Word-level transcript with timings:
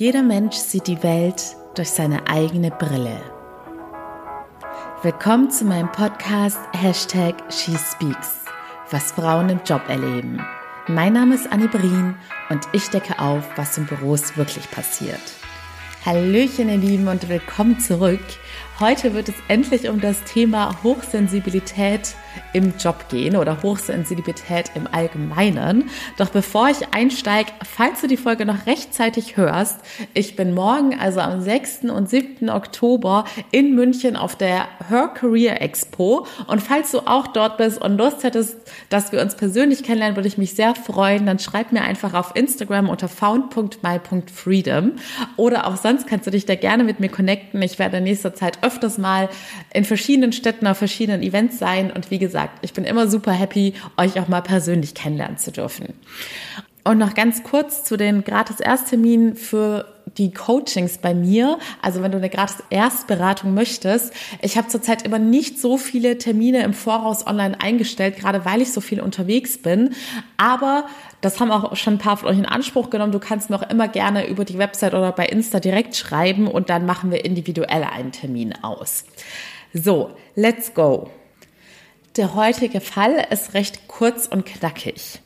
Jeder 0.00 0.22
Mensch 0.22 0.54
sieht 0.54 0.86
die 0.86 1.02
Welt 1.02 1.42
durch 1.74 1.90
seine 1.90 2.28
eigene 2.28 2.70
Brille. 2.70 3.20
Willkommen 5.02 5.50
zu 5.50 5.64
meinem 5.64 5.90
Podcast 5.90 6.60
Hashtag 6.72 7.34
SheSpeaks, 7.52 8.44
was 8.92 9.10
Frauen 9.10 9.48
im 9.48 9.60
Job 9.66 9.82
erleben. 9.88 10.40
Mein 10.86 11.14
Name 11.14 11.34
ist 11.34 11.50
Annie 11.50 11.66
Brien 11.66 12.14
und 12.48 12.60
ich 12.72 12.88
decke 12.90 13.18
auf, 13.18 13.42
was 13.56 13.76
in 13.76 13.86
Büros 13.86 14.36
wirklich 14.36 14.70
passiert. 14.70 15.18
Hallöchen, 16.06 16.68
ihr 16.68 16.76
Lieben, 16.76 17.08
und 17.08 17.28
willkommen 17.28 17.80
zurück. 17.80 18.22
Heute 18.80 19.12
wird 19.12 19.28
es 19.28 19.34
endlich 19.48 19.88
um 19.88 20.00
das 20.00 20.22
Thema 20.22 20.84
Hochsensibilität 20.84 22.14
im 22.52 22.74
Job 22.78 23.08
gehen 23.08 23.34
oder 23.34 23.60
Hochsensibilität 23.64 24.70
im 24.76 24.86
Allgemeinen. 24.90 25.90
Doch 26.16 26.30
bevor 26.30 26.68
ich 26.68 26.94
einsteige, 26.94 27.50
falls 27.64 28.00
du 28.02 28.06
die 28.06 28.16
Folge 28.16 28.46
noch 28.46 28.66
rechtzeitig 28.66 29.36
hörst, 29.36 29.80
ich 30.14 30.36
bin 30.36 30.54
morgen, 30.54 30.98
also 30.98 31.18
am 31.18 31.40
6. 31.40 31.86
und 31.92 32.08
7. 32.08 32.48
Oktober 32.50 33.24
in 33.50 33.74
München 33.74 34.14
auf 34.14 34.36
der 34.36 34.68
Her 34.88 35.08
Career 35.08 35.60
Expo. 35.60 36.26
Und 36.46 36.62
falls 36.62 36.92
du 36.92 37.00
auch 37.00 37.26
dort 37.26 37.56
bist 37.58 37.82
und 37.82 37.98
Lust 37.98 38.22
hättest, 38.22 38.56
dass 38.90 39.10
wir 39.10 39.20
uns 39.20 39.34
persönlich 39.34 39.82
kennenlernen, 39.82 40.16
würde 40.16 40.28
ich 40.28 40.38
mich 40.38 40.54
sehr 40.54 40.76
freuen. 40.76 41.26
Dann 41.26 41.40
schreib 41.40 41.72
mir 41.72 41.82
einfach 41.82 42.14
auf 42.14 42.36
Instagram 42.36 42.88
unter 42.88 43.08
found.my.freedom 43.08 44.92
oder 45.36 45.66
auch 45.66 45.76
sonst 45.76 46.06
kannst 46.06 46.28
du 46.28 46.30
dich 46.30 46.46
da 46.46 46.54
gerne 46.54 46.84
mit 46.84 47.00
mir 47.00 47.08
connecten. 47.08 47.60
Ich 47.62 47.80
werde 47.80 47.96
in 47.96 48.04
nächster 48.04 48.34
Zeit 48.34 48.58
öfters 48.68 48.98
mal 48.98 49.28
in 49.72 49.84
verschiedenen 49.84 50.32
Städten 50.32 50.66
auf 50.66 50.78
verschiedenen 50.78 51.22
Events 51.22 51.58
sein 51.58 51.90
und 51.90 52.10
wie 52.10 52.18
gesagt, 52.18 52.58
ich 52.62 52.72
bin 52.72 52.84
immer 52.84 53.08
super 53.08 53.32
happy, 53.32 53.74
euch 53.96 54.20
auch 54.20 54.28
mal 54.28 54.42
persönlich 54.42 54.94
kennenlernen 54.94 55.38
zu 55.38 55.50
dürfen. 55.50 55.94
Und 56.84 56.98
noch 56.98 57.14
ganz 57.14 57.42
kurz 57.42 57.84
zu 57.84 57.96
den 57.96 58.24
gratis 58.24 58.60
Erstterminen 58.60 59.36
für 59.36 59.97
die 60.18 60.32
Coachings 60.32 60.98
bei 60.98 61.14
mir. 61.14 61.58
Also 61.80 62.02
wenn 62.02 62.12
du 62.12 62.18
eine 62.18 62.28
gratis 62.28 62.62
Erstberatung 62.70 63.54
möchtest. 63.54 64.12
Ich 64.42 64.56
habe 64.56 64.68
zurzeit 64.68 65.02
immer 65.02 65.18
nicht 65.18 65.58
so 65.58 65.78
viele 65.78 66.18
Termine 66.18 66.62
im 66.64 66.74
Voraus 66.74 67.26
online 67.26 67.60
eingestellt, 67.60 68.16
gerade 68.16 68.44
weil 68.44 68.60
ich 68.60 68.72
so 68.72 68.80
viel 68.80 69.00
unterwegs 69.00 69.58
bin. 69.58 69.94
Aber 70.36 70.86
das 71.20 71.40
haben 71.40 71.50
auch 71.50 71.74
schon 71.76 71.94
ein 71.94 71.98
paar 71.98 72.16
von 72.16 72.28
euch 72.28 72.38
in 72.38 72.46
Anspruch 72.46 72.90
genommen. 72.90 73.12
Du 73.12 73.18
kannst 73.18 73.50
mir 73.50 73.56
auch 73.56 73.70
immer 73.70 73.88
gerne 73.88 74.26
über 74.26 74.44
die 74.44 74.58
Website 74.58 74.94
oder 74.94 75.12
bei 75.12 75.26
Insta 75.26 75.60
direkt 75.60 75.96
schreiben 75.96 76.48
und 76.48 76.70
dann 76.70 76.86
machen 76.86 77.10
wir 77.10 77.24
individuell 77.24 77.84
einen 77.84 78.12
Termin 78.12 78.54
aus. 78.62 79.04
So, 79.72 80.10
let's 80.34 80.74
go. 80.74 81.10
Der 82.16 82.34
heutige 82.34 82.80
Fall 82.80 83.26
ist 83.30 83.54
recht 83.54 83.86
kurz 83.86 84.26
und 84.26 84.44
knackig. 84.44 85.20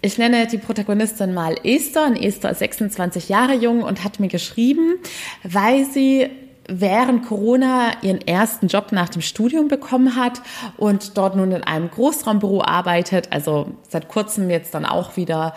Ich 0.00 0.16
nenne 0.16 0.46
die 0.46 0.58
Protagonistin 0.58 1.34
mal 1.34 1.56
Esther. 1.64 2.06
Und 2.06 2.16
Esther 2.16 2.50
ist 2.50 2.60
26 2.60 3.28
Jahre 3.28 3.54
jung 3.54 3.82
und 3.82 4.04
hat 4.04 4.20
mir 4.20 4.28
geschrieben, 4.28 4.96
weil 5.42 5.84
sie 5.86 6.28
während 6.68 7.26
Corona 7.26 7.92
ihren 8.02 8.20
ersten 8.20 8.68
Job 8.68 8.92
nach 8.92 9.08
dem 9.08 9.22
Studium 9.22 9.68
bekommen 9.68 10.14
hat 10.14 10.42
und 10.76 11.16
dort 11.16 11.34
nun 11.34 11.50
in 11.50 11.64
einem 11.64 11.90
Großraumbüro 11.90 12.62
arbeitet, 12.62 13.32
also 13.32 13.68
seit 13.88 14.08
kurzem 14.08 14.50
jetzt 14.50 14.74
dann 14.74 14.84
auch 14.84 15.16
wieder 15.16 15.54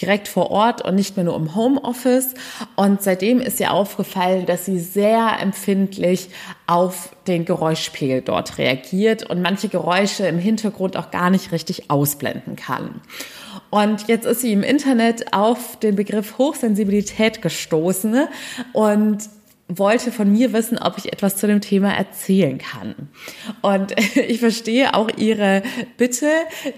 direkt 0.00 0.28
vor 0.28 0.50
Ort 0.50 0.82
und 0.82 0.94
nicht 0.94 1.16
mehr 1.16 1.24
nur 1.24 1.36
im 1.36 1.54
Homeoffice. 1.54 2.34
Und 2.74 3.02
seitdem 3.02 3.40
ist 3.40 3.60
ihr 3.60 3.72
aufgefallen, 3.72 4.46
dass 4.46 4.64
sie 4.64 4.78
sehr 4.78 5.38
empfindlich 5.40 6.28
auf 6.66 7.10
den 7.26 7.44
Geräuschpegel 7.44 8.22
dort 8.22 8.58
reagiert 8.58 9.28
und 9.28 9.40
manche 9.40 9.68
Geräusche 9.68 10.26
im 10.26 10.38
Hintergrund 10.38 10.96
auch 10.96 11.10
gar 11.10 11.30
nicht 11.30 11.52
richtig 11.52 11.90
ausblenden 11.90 12.56
kann. 12.56 13.00
Und 13.70 14.08
jetzt 14.08 14.26
ist 14.26 14.40
sie 14.40 14.52
im 14.52 14.62
Internet 14.62 15.32
auf 15.32 15.78
den 15.78 15.96
Begriff 15.96 16.38
Hochsensibilität 16.38 17.42
gestoßen. 17.42 18.28
Und 18.72 19.28
wollte 19.68 20.12
von 20.12 20.30
mir 20.30 20.52
wissen, 20.52 20.78
ob 20.78 20.96
ich 20.96 21.12
etwas 21.12 21.36
zu 21.36 21.48
dem 21.48 21.60
Thema 21.60 21.92
erzählen 21.92 22.58
kann. 22.58 22.94
Und 23.62 23.94
ich 24.16 24.38
verstehe 24.38 24.94
auch 24.94 25.08
ihre 25.16 25.62
Bitte, 25.96 26.28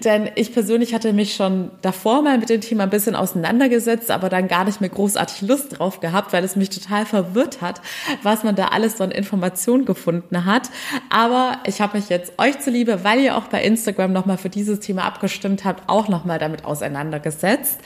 denn 0.03 0.29
ich 0.35 0.53
persönlich 0.53 0.93
hatte 0.93 1.13
mich 1.13 1.35
schon 1.35 1.71
davor 1.81 2.23
mal 2.23 2.39
mit 2.39 2.49
dem 2.49 2.61
Thema 2.61 2.83
ein 2.83 2.89
bisschen 2.89 3.15
auseinandergesetzt, 3.15 4.09
aber 4.09 4.29
dann 4.29 4.47
gar 4.47 4.65
nicht 4.65 4.81
mehr 4.81 4.89
großartig 4.89 5.47
Lust 5.47 5.77
drauf 5.77 5.99
gehabt, 5.99 6.33
weil 6.33 6.43
es 6.43 6.55
mich 6.55 6.69
total 6.69 7.05
verwirrt 7.05 7.61
hat, 7.61 7.81
was 8.23 8.43
man 8.43 8.55
da 8.55 8.69
alles 8.69 8.97
so 8.97 9.03
an 9.03 9.11
Informationen 9.11 9.85
gefunden 9.85 10.45
hat. 10.45 10.71
Aber 11.11 11.59
ich 11.67 11.81
habe 11.81 11.97
mich 11.97 12.09
jetzt 12.09 12.33
euch 12.39 12.59
zuliebe, 12.59 13.03
weil 13.03 13.19
ihr 13.19 13.37
auch 13.37 13.45
bei 13.45 13.63
Instagram 13.63 14.13
nochmal 14.13 14.37
für 14.37 14.49
dieses 14.49 14.79
Thema 14.79 15.03
abgestimmt 15.03 15.63
habt, 15.63 15.87
auch 15.87 16.07
nochmal 16.07 16.39
damit 16.39 16.65
auseinandergesetzt. 16.65 17.79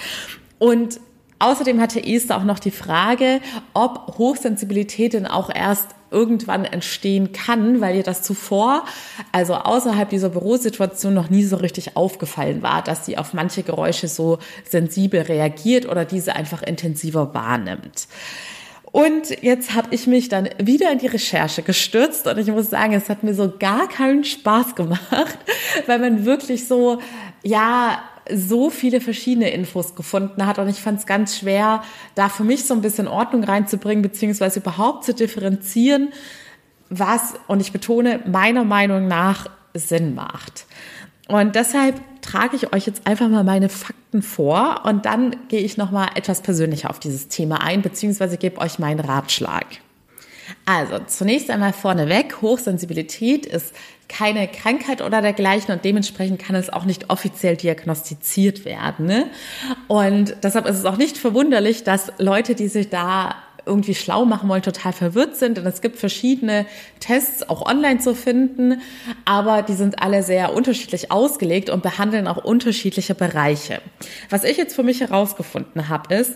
Und 0.59 0.99
Außerdem 1.43 1.81
hatte 1.81 2.01
Esther 2.01 2.37
auch 2.37 2.45
noch 2.45 2.59
die 2.59 2.71
Frage, 2.71 3.41
ob 3.73 4.15
Hochsensibilität 4.17 5.11
denn 5.11 5.27
auch 5.27 5.53
erst 5.53 5.87
irgendwann 6.09 6.63
entstehen 6.63 7.33
kann, 7.33 7.81
weil 7.81 7.97
ihr 7.97 8.03
das 8.03 8.21
zuvor, 8.21 8.85
also 9.33 9.55
außerhalb 9.55 10.09
dieser 10.09 10.29
Bürosituation 10.29 11.13
noch 11.13 11.29
nie 11.29 11.43
so 11.43 11.57
richtig 11.57 11.97
aufgefallen 11.97 12.61
war, 12.61 12.81
dass 12.81 13.05
sie 13.05 13.17
auf 13.17 13.33
manche 13.33 13.63
Geräusche 13.63 14.07
so 14.07 14.37
sensibel 14.69 15.19
reagiert 15.23 15.85
oder 15.85 16.05
diese 16.05 16.33
einfach 16.33 16.63
intensiver 16.63 17.33
wahrnimmt. 17.33 18.07
Und 18.93 19.43
jetzt 19.43 19.73
habe 19.73 19.89
ich 19.91 20.07
mich 20.07 20.29
dann 20.29 20.47
wieder 20.63 20.93
in 20.93 20.99
die 20.99 21.07
Recherche 21.07 21.61
gestürzt 21.61 22.25
und 22.25 22.37
ich 22.37 22.47
muss 22.47 22.69
sagen, 22.69 22.93
es 22.93 23.09
hat 23.09 23.23
mir 23.23 23.33
so 23.33 23.51
gar 23.59 23.89
keinen 23.89 24.23
Spaß 24.23 24.75
gemacht, 24.75 25.37
weil 25.87 25.99
man 25.99 26.23
wirklich 26.23 26.69
so, 26.69 26.99
ja, 27.43 28.01
so 28.31 28.69
viele 28.69 29.01
verschiedene 29.01 29.49
Infos 29.49 29.95
gefunden 29.95 30.45
hat 30.45 30.59
und 30.59 30.69
ich 30.69 30.81
fand 30.81 30.99
es 30.99 31.05
ganz 31.05 31.37
schwer, 31.37 31.83
da 32.15 32.29
für 32.29 32.43
mich 32.43 32.65
so 32.65 32.73
ein 32.73 32.81
bisschen 32.81 33.07
Ordnung 33.07 33.43
reinzubringen, 33.43 34.01
beziehungsweise 34.01 34.59
überhaupt 34.59 35.03
zu 35.03 35.13
differenzieren, 35.13 36.13
was, 36.89 37.33
und 37.47 37.59
ich 37.59 37.71
betone, 37.71 38.21
meiner 38.25 38.63
Meinung 38.63 39.07
nach 39.07 39.47
Sinn 39.73 40.15
macht. 40.15 40.65
Und 41.27 41.55
deshalb 41.55 42.01
trage 42.21 42.55
ich 42.55 42.73
euch 42.73 42.85
jetzt 42.85 43.07
einfach 43.07 43.29
mal 43.29 43.43
meine 43.43 43.69
Fakten 43.69 44.21
vor 44.21 44.81
und 44.85 45.05
dann 45.05 45.35
gehe 45.47 45.61
ich 45.61 45.77
nochmal 45.77 46.09
etwas 46.15 46.41
persönlicher 46.41 46.89
auf 46.89 46.99
dieses 46.99 47.27
Thema 47.29 47.61
ein, 47.61 47.81
beziehungsweise 47.81 48.37
gebe 48.37 48.59
euch 48.59 48.79
meinen 48.79 48.99
Ratschlag. 48.99 49.65
Also 50.65 50.99
zunächst 51.07 51.49
einmal 51.49 51.73
vorneweg, 51.73 52.41
Hochsensibilität 52.41 53.45
ist 53.45 53.73
keine 54.07 54.47
Krankheit 54.47 55.01
oder 55.01 55.21
dergleichen 55.21 55.73
und 55.73 55.83
dementsprechend 55.83 56.39
kann 56.39 56.55
es 56.55 56.71
auch 56.71 56.85
nicht 56.85 57.09
offiziell 57.09 57.57
diagnostiziert 57.57 58.63
werden. 58.63 59.05
Ne? 59.07 59.27
Und 59.87 60.35
deshalb 60.43 60.65
ist 60.67 60.77
es 60.77 60.85
auch 60.85 60.97
nicht 60.97 61.17
verwunderlich, 61.17 61.83
dass 61.83 62.13
Leute, 62.17 62.55
die 62.55 62.67
sich 62.67 62.89
da 62.89 63.35
irgendwie 63.65 63.95
schlau 63.95 64.25
machen 64.25 64.49
wollen, 64.49 64.61
total 64.61 64.93
verwirrt 64.93 65.37
sind. 65.37 65.57
Und 65.57 65.65
es 65.65 65.81
gibt 65.81 65.97
verschiedene 65.97 66.65
Tests 66.99 67.47
auch 67.47 67.65
online 67.65 67.99
zu 67.99 68.13
finden, 68.13 68.81
aber 69.25 69.61
die 69.61 69.73
sind 69.73 70.01
alle 70.01 70.23
sehr 70.23 70.53
unterschiedlich 70.53 71.11
ausgelegt 71.11 71.69
und 71.69 71.83
behandeln 71.83 72.27
auch 72.27 72.43
unterschiedliche 72.43 73.15
Bereiche. 73.15 73.81
Was 74.29 74.43
ich 74.43 74.57
jetzt 74.57 74.75
für 74.75 74.83
mich 74.83 75.01
herausgefunden 75.01 75.89
habe, 75.89 76.13
ist, 76.15 76.35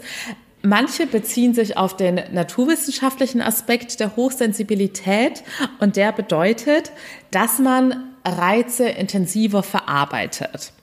Manche 0.63 1.05
beziehen 1.05 1.53
sich 1.53 1.77
auf 1.77 1.95
den 1.95 2.21
naturwissenschaftlichen 2.31 3.41
Aspekt 3.41 3.99
der 3.99 4.15
Hochsensibilität 4.15 5.43
und 5.79 5.95
der 5.95 6.11
bedeutet, 6.11 6.91
dass 7.31 7.59
man 7.59 8.15
Reize 8.25 8.89
intensiver 8.89 9.63
verarbeitet. 9.63 10.73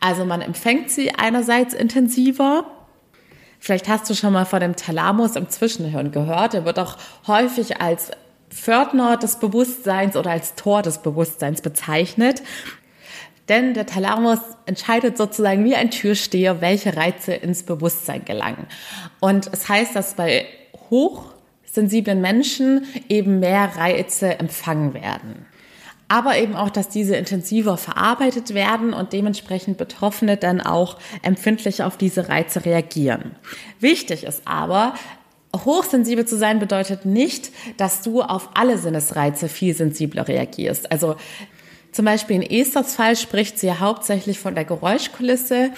Also 0.00 0.24
man 0.24 0.40
empfängt 0.40 0.90
sie 0.90 1.14
einerseits 1.14 1.74
intensiver. 1.74 2.64
Vielleicht 3.60 3.88
hast 3.88 4.08
du 4.08 4.14
schon 4.14 4.32
mal 4.32 4.46
von 4.46 4.60
dem 4.60 4.76
Thalamus 4.76 5.36
im 5.36 5.48
Zwischenhirn 5.48 6.10
gehört. 6.10 6.54
Er 6.54 6.64
wird 6.64 6.78
auch 6.78 6.96
häufig 7.26 7.80
als 7.80 8.10
Pförtner 8.50 9.16
des 9.16 9.36
Bewusstseins 9.36 10.16
oder 10.16 10.30
als 10.30 10.54
Tor 10.54 10.82
des 10.82 10.98
Bewusstseins 10.98 11.60
bezeichnet. 11.60 12.42
Denn 13.48 13.74
der 13.74 13.86
Thalamus 13.86 14.40
entscheidet 14.66 15.16
sozusagen 15.16 15.64
wie 15.64 15.74
ein 15.74 15.90
Türsteher, 15.90 16.60
welche 16.60 16.96
Reize 16.96 17.32
ins 17.32 17.62
Bewusstsein 17.62 18.24
gelangen. 18.24 18.66
Und 19.20 19.50
es 19.52 19.68
heißt, 19.68 19.96
dass 19.96 20.14
bei 20.14 20.46
hochsensiblen 20.90 22.20
Menschen 22.20 22.86
eben 23.08 23.40
mehr 23.40 23.76
Reize 23.76 24.38
empfangen 24.38 24.94
werden. 24.94 25.46
Aber 26.10 26.38
eben 26.38 26.56
auch, 26.56 26.70
dass 26.70 26.88
diese 26.88 27.16
intensiver 27.16 27.76
verarbeitet 27.76 28.54
werden 28.54 28.94
und 28.94 29.12
dementsprechend 29.12 29.76
Betroffene 29.76 30.38
dann 30.38 30.60
auch 30.62 30.96
empfindlich 31.22 31.82
auf 31.82 31.98
diese 31.98 32.30
Reize 32.30 32.64
reagieren. 32.64 33.34
Wichtig 33.78 34.24
ist 34.24 34.42
aber, 34.46 34.94
Hochsensibel 35.54 36.26
zu 36.26 36.36
sein 36.36 36.58
bedeutet 36.58 37.04
nicht, 37.04 37.50
dass 37.76 38.02
du 38.02 38.22
auf 38.22 38.50
alle 38.54 38.78
Sinnesreize 38.78 39.48
viel 39.48 39.74
sensibler 39.74 40.28
reagierst. 40.28 40.90
Also 40.92 41.16
zum 41.92 42.04
Beispiel 42.04 42.36
in 42.36 42.42
Esthers 42.42 42.94
Fall 42.94 43.16
spricht 43.16 43.58
sie 43.58 43.72
hauptsächlich 43.72 44.38
von 44.38 44.54
der 44.54 44.64
Geräuschkulisse. 44.64 45.70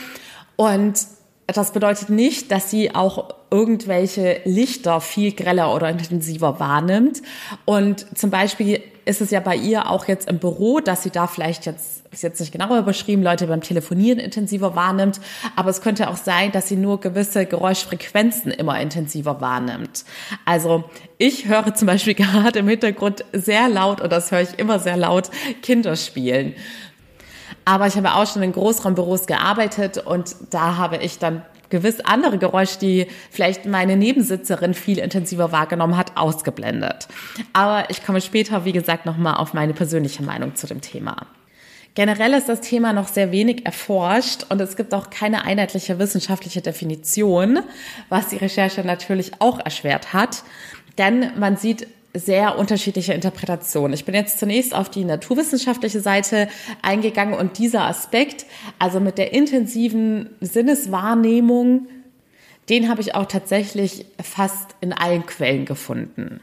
Und 0.56 1.06
das 1.46 1.72
bedeutet 1.72 2.10
nicht, 2.10 2.50
dass 2.50 2.70
sie 2.70 2.94
auch 2.94 3.34
irgendwelche 3.50 4.40
Lichter 4.44 5.00
viel 5.00 5.32
greller 5.32 5.74
oder 5.74 5.88
intensiver 5.88 6.60
wahrnimmt. 6.60 7.22
Und 7.64 8.06
zum 8.16 8.30
Beispiel 8.30 8.80
ist 9.04 9.20
es 9.20 9.30
ja 9.30 9.40
bei 9.40 9.56
ihr 9.56 9.90
auch 9.90 10.06
jetzt 10.06 10.28
im 10.28 10.38
Büro, 10.38 10.80
dass 10.80 11.02
sie 11.02 11.10
da 11.10 11.26
vielleicht 11.26 11.66
jetzt, 11.66 12.04
ist 12.12 12.22
jetzt 12.22 12.40
nicht 12.40 12.52
genauer 12.52 12.78
überschrieben, 12.78 13.22
Leute 13.22 13.48
beim 13.48 13.60
Telefonieren 13.60 14.18
intensiver 14.20 14.76
wahrnimmt. 14.76 15.20
Aber 15.56 15.70
es 15.70 15.80
könnte 15.80 16.08
auch 16.08 16.16
sein, 16.16 16.52
dass 16.52 16.68
sie 16.68 16.76
nur 16.76 17.00
gewisse 17.00 17.46
Geräuschfrequenzen 17.46 18.52
immer 18.52 18.80
intensiver 18.80 19.40
wahrnimmt. 19.40 20.04
Also 20.44 20.84
ich 21.18 21.48
höre 21.48 21.74
zum 21.74 21.86
Beispiel 21.86 22.14
gerade 22.16 22.60
im 22.60 22.68
Hintergrund 22.68 23.24
sehr 23.32 23.68
laut, 23.68 24.00
und 24.00 24.12
das 24.12 24.30
höre 24.30 24.42
ich 24.42 24.58
immer 24.58 24.78
sehr 24.78 24.96
laut, 24.96 25.30
Kinder 25.62 25.96
spielen. 25.96 26.54
Aber 27.64 27.86
ich 27.86 27.96
habe 27.96 28.14
auch 28.14 28.26
schon 28.26 28.42
in 28.42 28.52
Großraumbüros 28.52 29.26
gearbeitet 29.26 29.98
und 29.98 30.34
da 30.50 30.76
habe 30.76 30.96
ich 30.98 31.18
dann 31.18 31.42
gewiss 31.70 32.00
andere 32.00 32.38
Geräusche, 32.38 32.78
die 32.78 33.06
vielleicht 33.30 33.64
meine 33.64 33.96
Nebensitzerin 33.96 34.74
viel 34.74 34.98
intensiver 34.98 35.52
wahrgenommen 35.52 35.96
hat, 35.96 36.16
ausgeblendet. 36.16 37.08
Aber 37.52 37.88
ich 37.90 38.04
komme 38.04 38.20
später, 38.20 38.64
wie 38.64 38.72
gesagt, 38.72 39.06
nochmal 39.06 39.36
auf 39.36 39.54
meine 39.54 39.72
persönliche 39.72 40.22
Meinung 40.22 40.54
zu 40.54 40.66
dem 40.66 40.80
Thema. 40.80 41.26
Generell 41.94 42.34
ist 42.34 42.48
das 42.48 42.60
Thema 42.60 42.92
noch 42.92 43.08
sehr 43.08 43.32
wenig 43.32 43.66
erforscht 43.66 44.46
und 44.48 44.60
es 44.60 44.76
gibt 44.76 44.94
auch 44.94 45.10
keine 45.10 45.44
einheitliche 45.44 45.98
wissenschaftliche 45.98 46.60
Definition, 46.60 47.60
was 48.08 48.28
die 48.28 48.36
Recherche 48.36 48.82
natürlich 48.84 49.32
auch 49.40 49.58
erschwert 49.58 50.12
hat. 50.12 50.44
Denn 50.98 51.32
man 51.38 51.56
sieht 51.56 51.88
sehr 52.14 52.58
unterschiedliche 52.58 53.12
Interpretationen. 53.12 53.92
Ich 53.94 54.04
bin 54.04 54.14
jetzt 54.14 54.38
zunächst 54.38 54.74
auf 54.74 54.90
die 54.90 55.04
naturwissenschaftliche 55.04 56.00
Seite 56.00 56.48
eingegangen 56.82 57.34
und 57.34 57.58
dieser 57.58 57.82
Aspekt, 57.82 58.46
also 58.78 59.00
mit 59.00 59.18
der 59.18 59.32
intensiven 59.32 60.30
Sinneswahrnehmung, 60.40 61.86
den 62.68 62.88
habe 62.88 63.00
ich 63.00 63.14
auch 63.14 63.26
tatsächlich 63.26 64.06
fast 64.22 64.76
in 64.80 64.92
allen 64.92 65.26
Quellen 65.26 65.64
gefunden. 65.64 66.40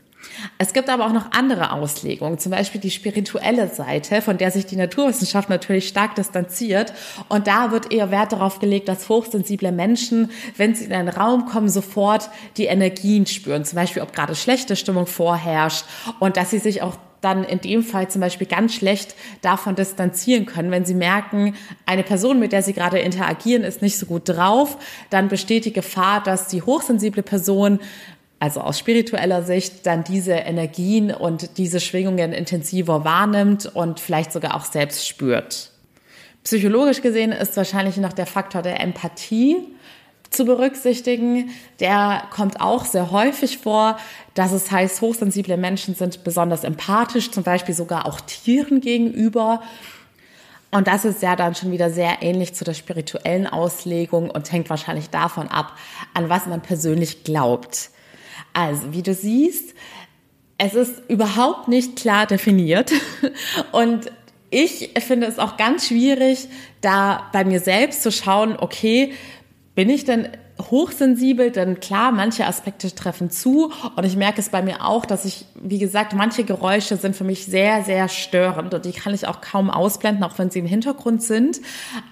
Es 0.58 0.74
gibt 0.74 0.90
aber 0.90 1.06
auch 1.06 1.14
noch 1.14 1.32
andere 1.32 1.72
Auslegungen, 1.72 2.40
zum 2.40 2.52
Beispiel 2.52 2.82
die 2.82 2.92
spirituelle 2.92 3.68
Seite, 3.68 4.22
von 4.22 4.38
der 4.38 4.52
sich 4.52 4.66
die 4.66 4.76
Naturwissenschaft 4.76 5.50
natürlich 5.50 5.88
stark 5.88 6.16
distanziert. 6.16 6.94
Und 7.30 7.48
da 7.48 7.72
wird 7.72 7.92
eher 7.92 8.12
Wert 8.12 8.32
darauf 8.32 8.60
gelegt, 8.60 8.88
dass 8.88 9.10
hochsensible 9.10 9.72
Menschen, 9.72 10.32
wenn 10.58 10.76
sie 10.76 10.86
in 10.86 10.94
einen 10.94 11.10
Raum 11.10 11.46
kommen, 11.46 11.70
sofort 11.70 12.30
die 12.58 12.66
Energien 12.66 13.26
spüren. 13.26 13.66
Zum 13.66 13.76
Beispiel, 13.78 14.02
ob 14.02 14.14
gerade 14.14 14.36
schlechte 14.36 14.76
Stimmung 14.76 15.08
vorherrscht 15.08 15.86
und 16.20 16.38
dass 16.38 16.52
sie 16.52 16.60
sich 16.60 16.82
auch 16.82 16.96
dann 17.22 17.44
in 17.44 17.60
dem 17.62 17.84
Fall 17.84 18.10
zum 18.10 18.22
Beispiel 18.22 18.48
ganz 18.48 18.76
schlecht 18.76 19.16
davon 19.42 19.76
distanzieren 19.76 20.46
können. 20.46 20.70
Wenn 20.70 20.86
sie 20.86 20.94
merken, 20.94 21.56
eine 21.86 22.04
Person, 22.04 22.40
mit 22.40 22.52
der 22.52 22.62
sie 22.62 22.74
gerade 22.74 23.00
interagieren, 23.00 23.64
ist 23.64 23.82
nicht 23.82 23.98
so 23.98 24.06
gut 24.06 24.30
drauf, 24.30 24.78
dann 25.10 25.28
besteht 25.28 25.66
die 25.66 25.74
Gefahr, 25.74 26.22
dass 26.22 26.48
die 26.48 26.62
hochsensible 26.62 27.24
Person 27.24 27.80
also 28.40 28.62
aus 28.62 28.78
spiritueller 28.78 29.44
Sicht, 29.44 29.86
dann 29.86 30.04
diese 30.04 30.34
Energien 30.34 31.12
und 31.12 31.58
diese 31.58 31.80
Schwingungen 31.80 32.34
intensiver 32.34 33.04
wahrnimmt 33.04 33.66
und 33.66 34.00
vielleicht 34.00 34.32
sogar 34.32 34.56
auch 34.56 34.66
selbst 34.66 35.08
spürt. 35.08 35.72
Psychologisch 36.44 37.02
gesehen 37.02 37.32
ist 37.32 37.58
wahrscheinlich 37.58 37.98
noch 37.98 38.14
der 38.14 38.26
Faktor 38.26 38.62
der 38.62 38.80
Empathie 38.80 39.58
zu 40.30 40.46
berücksichtigen. 40.46 41.50
Der 41.80 42.24
kommt 42.32 42.62
auch 42.62 42.86
sehr 42.86 43.12
häufig 43.12 43.58
vor, 43.58 43.98
dass 44.34 44.52
es 44.52 44.72
heißt, 44.72 45.02
hochsensible 45.02 45.58
Menschen 45.58 45.96
sind 45.96 46.24
besonders 46.24 46.64
empathisch, 46.64 47.32
zum 47.32 47.44
Beispiel 47.44 47.76
sogar 47.76 48.06
auch 48.06 48.22
Tieren 48.22 48.82
gegenüber. 48.82 49.62
Und 50.70 50.88
das 50.88 51.06
ist 51.06 51.22
ja 51.22 51.36
dann 51.36 51.56
schon 51.56 51.72
wieder 51.72 51.90
sehr 51.90 52.22
ähnlich 52.22 52.54
zu 52.54 52.64
der 52.64 52.74
spirituellen 52.74 53.48
Auslegung 53.48 54.30
und 54.30 54.52
hängt 54.52 54.70
wahrscheinlich 54.70 55.10
davon 55.10 55.48
ab, 55.48 55.74
an 56.14 56.30
was 56.30 56.46
man 56.46 56.62
persönlich 56.62 57.24
glaubt. 57.24 57.90
Also, 58.54 58.94
wie 58.94 59.04
du 59.04 59.14
siehst, 59.14 59.74
es 60.58 60.74
ist 60.74 61.10
überhaupt 61.10 61.68
nicht 61.68 61.96
klar 61.96 62.26
definiert. 62.26 62.92
Und 63.72 64.12
ich 64.50 64.92
finde 65.00 65.28
es 65.28 65.40
auch 65.40 65.58
ganz 65.58 65.88
schwierig, 65.88 66.48
da 66.82 67.30
bei 67.34 67.44
mir 67.44 67.60
selbst 67.60 68.02
zu 68.02 68.12
schauen, 68.12 68.56
okay, 68.58 69.14
bin 69.76 69.90
ich 69.90 70.06
denn 70.06 70.30
hochsensibel, 70.60 71.52
denn 71.52 71.80
klar, 71.80 72.12
manche 72.12 72.48
Aspekte 72.48 72.94
treffen 72.94 73.30
zu. 73.30 73.72
Und 73.96 74.04
ich 74.06 74.16
merke 74.16 74.42
es 74.42 74.50
bei 74.50 74.64
mir 74.64 74.84
auch, 74.84 75.06
dass 75.06 75.26
ich, 75.26 75.46
wie 75.62 75.78
gesagt, 75.78 76.14
manche 76.14 76.44
Geräusche 76.44 76.98
sind 76.98 77.16
für 77.16 77.24
mich 77.24 77.46
sehr, 77.46 77.84
sehr 77.84 78.08
störend. 78.10 78.74
Und 78.74 78.86
die 78.86 78.92
kann 78.92 79.14
ich 79.14 79.28
auch 79.28 79.42
kaum 79.42 79.70
ausblenden, 79.70 80.24
auch 80.24 80.38
wenn 80.40 80.50
sie 80.50 80.60
im 80.60 80.66
Hintergrund 80.66 81.22
sind. 81.22 81.62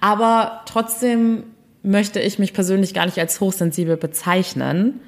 Aber 0.00 0.62
trotzdem 0.66 1.44
möchte 1.82 2.20
ich 2.20 2.38
mich 2.38 2.52
persönlich 2.52 2.94
gar 2.94 3.06
nicht 3.06 3.18
als 3.18 3.40
hochsensibel 3.40 3.96
bezeichnen 3.96 5.00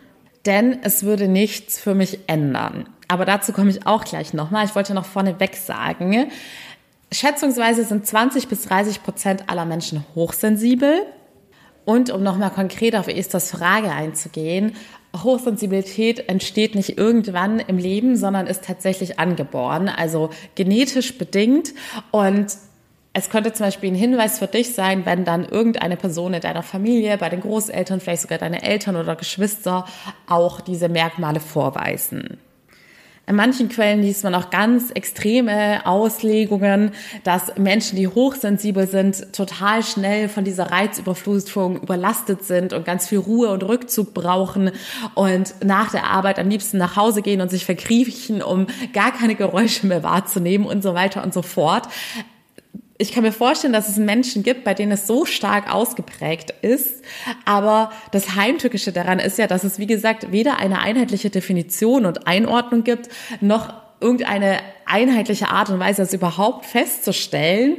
denn 0.46 0.78
es 0.82 1.02
würde 1.02 1.28
nichts 1.28 1.78
für 1.78 1.94
mich 1.94 2.20
ändern. 2.26 2.88
Aber 3.08 3.24
dazu 3.24 3.52
komme 3.52 3.70
ich 3.70 3.86
auch 3.86 4.04
gleich 4.04 4.34
nochmal. 4.34 4.66
Ich 4.66 4.74
wollte 4.74 4.94
noch 4.94 5.06
vorneweg 5.06 5.56
sagen, 5.56 6.30
schätzungsweise 7.10 7.84
sind 7.84 8.06
20 8.06 8.48
bis 8.48 8.62
30 8.62 9.02
Prozent 9.02 9.48
aller 9.48 9.64
Menschen 9.64 10.04
hochsensibel. 10.14 11.06
Und 11.84 12.10
um 12.10 12.22
nochmal 12.22 12.50
konkret 12.50 12.94
auf 12.94 13.08
Esthers 13.08 13.50
Frage 13.50 13.90
einzugehen, 13.90 14.76
Hochsensibilität 15.16 16.28
entsteht 16.28 16.74
nicht 16.74 16.98
irgendwann 16.98 17.60
im 17.60 17.78
Leben, 17.78 18.14
sondern 18.14 18.46
ist 18.46 18.64
tatsächlich 18.64 19.18
angeboren, 19.18 19.88
also 19.88 20.28
genetisch 20.54 21.16
bedingt. 21.16 21.72
Und 22.10 22.48
es 23.18 23.30
könnte 23.30 23.52
zum 23.52 23.66
Beispiel 23.66 23.90
ein 23.90 23.96
Hinweis 23.96 24.38
für 24.38 24.46
dich 24.46 24.74
sein, 24.74 25.04
wenn 25.04 25.24
dann 25.24 25.44
irgendeine 25.44 25.96
Person 25.96 26.34
in 26.34 26.40
deiner 26.40 26.62
Familie, 26.62 27.18
bei 27.18 27.28
den 27.28 27.40
Großeltern, 27.40 28.00
vielleicht 28.00 28.22
sogar 28.22 28.38
deine 28.38 28.62
Eltern 28.62 28.94
oder 28.94 29.16
Geschwister 29.16 29.86
auch 30.28 30.60
diese 30.60 30.88
Merkmale 30.88 31.40
vorweisen. 31.40 32.38
In 33.26 33.36
manchen 33.36 33.68
Quellen 33.68 34.00
liest 34.00 34.24
man 34.24 34.34
auch 34.34 34.48
ganz 34.48 34.90
extreme 34.92 35.84
Auslegungen, 35.84 36.92
dass 37.24 37.56
Menschen, 37.58 37.96
die 37.96 38.08
hochsensibel 38.08 38.86
sind, 38.86 39.34
total 39.34 39.82
schnell 39.82 40.30
von 40.30 40.44
dieser 40.44 40.70
Reizüberflutung 40.70 41.82
überlastet 41.82 42.44
sind 42.44 42.72
und 42.72 42.86
ganz 42.86 43.06
viel 43.06 43.18
Ruhe 43.18 43.50
und 43.50 43.64
Rückzug 43.64 44.14
brauchen 44.14 44.70
und 45.14 45.54
nach 45.62 45.90
der 45.90 46.04
Arbeit 46.04 46.38
am 46.38 46.48
liebsten 46.48 46.78
nach 46.78 46.96
Hause 46.96 47.20
gehen 47.20 47.42
und 47.42 47.50
sich 47.50 47.66
verkriechen, 47.66 48.40
um 48.40 48.68
gar 48.94 49.12
keine 49.12 49.34
Geräusche 49.34 49.86
mehr 49.86 50.02
wahrzunehmen 50.02 50.66
und 50.66 50.82
so 50.82 50.94
weiter 50.94 51.22
und 51.22 51.34
so 51.34 51.42
fort 51.42 51.88
ich 53.00 53.12
kann 53.12 53.22
mir 53.22 53.32
vorstellen, 53.32 53.72
dass 53.72 53.88
es 53.88 53.96
Menschen 53.96 54.42
gibt, 54.42 54.64
bei 54.64 54.74
denen 54.74 54.90
es 54.90 55.06
so 55.06 55.24
stark 55.24 55.72
ausgeprägt 55.72 56.52
ist. 56.62 57.04
Aber 57.44 57.92
das 58.10 58.34
Heimtückische 58.34 58.90
daran 58.90 59.20
ist 59.20 59.38
ja, 59.38 59.46
dass 59.46 59.62
es, 59.62 59.78
wie 59.78 59.86
gesagt, 59.86 60.32
weder 60.32 60.58
eine 60.58 60.80
einheitliche 60.80 61.30
Definition 61.30 62.06
und 62.06 62.26
Einordnung 62.26 62.82
gibt, 62.82 63.08
noch 63.40 63.72
irgendeine 64.00 64.58
einheitliche 64.84 65.48
Art 65.48 65.70
und 65.70 65.78
Weise, 65.78 66.02
das 66.02 66.12
überhaupt 66.12 66.66
festzustellen. 66.66 67.76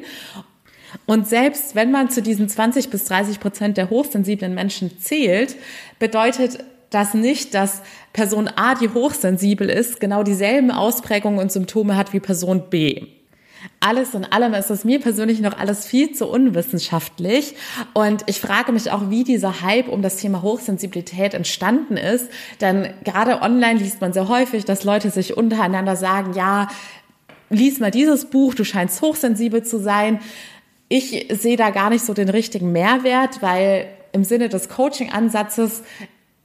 Und 1.06 1.28
selbst 1.28 1.76
wenn 1.76 1.92
man 1.92 2.10
zu 2.10 2.22
diesen 2.22 2.48
20 2.48 2.90
bis 2.90 3.04
30 3.06 3.42
Prozent 3.42 3.78
der 3.78 3.90
hochsensiblen 3.90 4.56
Menschen 4.56 5.00
zählt, 5.00 5.58
bedeutet 6.00 6.64
das 6.92 7.14
nicht, 7.14 7.54
dass 7.54 7.82
Person 8.14 8.50
A, 8.56 8.74
die 8.74 8.90
hochsensibel 8.90 9.70
ist, 9.70 10.00
genau 10.00 10.24
dieselben 10.24 10.72
Ausprägungen 10.72 11.40
und 11.40 11.52
Symptome 11.52 11.98
hat 11.98 12.14
wie 12.14 12.22
Person 12.22 12.70
B 12.70 13.19
alles 13.80 14.14
in 14.14 14.26
allem 14.26 14.54
ist 14.54 14.70
es 14.70 14.84
mir 14.84 15.00
persönlich 15.00 15.40
noch 15.40 15.58
alles 15.58 15.86
viel 15.86 16.14
zu 16.14 16.28
unwissenschaftlich. 16.28 17.56
Und 17.94 18.24
ich 18.28 18.42
frage 18.42 18.72
mich 18.72 18.92
auch, 18.92 19.10
wie 19.10 19.24
dieser 19.24 19.62
Hype 19.62 19.88
um 19.88 20.02
das 20.02 20.18
Thema 20.18 20.42
Hochsensibilität 20.42 21.34
entstanden 21.34 21.98
ist. 21.98 22.30
Denn 22.62 22.94
gerade 23.04 23.42
online 23.42 23.80
liest 23.80 24.02
man 24.02 24.14
sehr 24.14 24.28
häufig, 24.28 24.66
dass 24.66 24.84
Leute 24.84 25.12
sich 25.12 25.38
untereinander 25.38 25.96
sagen, 25.96 26.34
ja, 26.34 26.68
lies 27.50 27.80
mal 27.80 27.92
dieses 27.92 28.30
Buch, 28.30 28.54
du 28.54 28.64
scheinst 28.64 29.02
hochsensibel 29.02 29.64
zu 29.64 29.80
sein. 29.80 30.20
Ich 30.88 31.28
sehe 31.32 31.58
da 31.58 31.70
gar 31.70 31.90
nicht 31.90 32.04
so 32.04 32.14
den 32.14 32.30
richtigen 32.30 32.72
Mehrwert, 32.72 33.42
weil 33.42 33.88
im 34.12 34.24
Sinne 34.24 34.50
des 34.50 34.70
Coaching-Ansatzes 34.70 35.84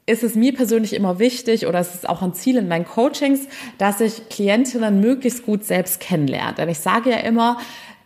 ist 0.07 0.23
es 0.23 0.35
mir 0.35 0.55
persönlich 0.55 0.93
immer 0.93 1.19
wichtig 1.19 1.67
oder 1.67 1.79
es 1.79 1.95
ist 1.95 2.09
auch 2.09 2.23
ein 2.23 2.35
Ziel 2.35 2.57
in 2.57 2.69
meinen 2.69 2.85
Coachings, 2.85 3.49
dass 3.79 4.01
ich 4.01 4.29
Klientinnen 4.29 5.01
möglichst 5.01 5.45
gut 5.45 5.65
selbst 5.65 6.01
kennenlerne. 6.01 6.55
Denn 6.55 6.69
ich 6.69 6.79
sage 6.79 7.11
ja 7.11 7.17
immer, 7.19 7.59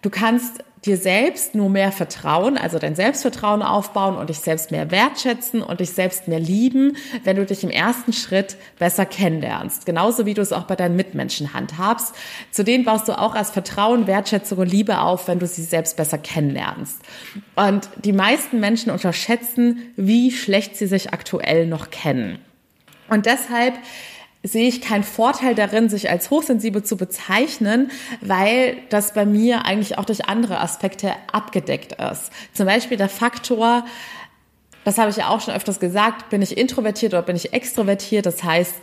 du 0.02 0.10
kannst 0.10 0.64
dir 0.84 0.96
selbst 0.96 1.54
nur 1.54 1.68
mehr 1.68 1.92
vertrauen, 1.92 2.56
also 2.56 2.78
dein 2.78 2.94
Selbstvertrauen 2.94 3.62
aufbauen 3.62 4.16
und 4.16 4.30
dich 4.30 4.38
selbst 4.38 4.70
mehr 4.70 4.90
wertschätzen 4.90 5.62
und 5.62 5.80
dich 5.80 5.90
selbst 5.90 6.28
mehr 6.28 6.38
lieben, 6.38 6.96
wenn 7.24 7.36
du 7.36 7.44
dich 7.44 7.64
im 7.64 7.70
ersten 7.70 8.12
Schritt 8.12 8.56
besser 8.78 9.06
kennenlernst. 9.06 9.86
Genauso 9.86 10.26
wie 10.26 10.34
du 10.34 10.42
es 10.42 10.52
auch 10.52 10.64
bei 10.64 10.76
deinen 10.76 10.96
Mitmenschen 10.96 11.52
handhabst. 11.52 12.14
Zudem 12.50 12.84
baust 12.84 13.08
du 13.08 13.18
auch 13.18 13.34
als 13.34 13.50
Vertrauen, 13.50 14.06
Wertschätzung 14.06 14.58
und 14.58 14.70
Liebe 14.70 15.00
auf, 15.00 15.28
wenn 15.28 15.38
du 15.38 15.46
sie 15.46 15.62
selbst 15.64 15.96
besser 15.96 16.18
kennenlernst. 16.18 17.00
Und 17.56 17.88
die 18.04 18.12
meisten 18.12 18.60
Menschen 18.60 18.92
unterschätzen, 18.92 19.92
wie 19.96 20.30
schlecht 20.30 20.76
sie 20.76 20.86
sich 20.86 21.12
aktuell 21.12 21.66
noch 21.66 21.90
kennen. 21.90 22.38
Und 23.08 23.26
deshalb 23.26 23.74
sehe 24.48 24.68
ich 24.68 24.80
keinen 24.80 25.04
Vorteil 25.04 25.54
darin, 25.54 25.88
sich 25.88 26.10
als 26.10 26.30
hochsensibel 26.30 26.82
zu 26.82 26.96
bezeichnen, 26.96 27.90
weil 28.20 28.76
das 28.90 29.14
bei 29.14 29.26
mir 29.26 29.64
eigentlich 29.64 29.98
auch 29.98 30.04
durch 30.04 30.26
andere 30.26 30.60
Aspekte 30.60 31.12
abgedeckt 31.32 31.92
ist. 31.92 32.30
Zum 32.52 32.66
Beispiel 32.66 32.96
der 32.96 33.08
Faktor, 33.08 33.84
das 34.84 34.98
habe 34.98 35.10
ich 35.10 35.16
ja 35.16 35.28
auch 35.28 35.40
schon 35.40 35.54
öfters 35.54 35.80
gesagt, 35.80 36.30
bin 36.30 36.42
ich 36.42 36.56
introvertiert 36.56 37.12
oder 37.12 37.22
bin 37.22 37.36
ich 37.36 37.52
extrovertiert? 37.52 38.26
Das 38.26 38.42
heißt, 38.42 38.74